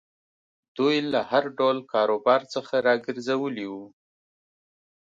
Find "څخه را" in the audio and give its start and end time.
2.53-2.95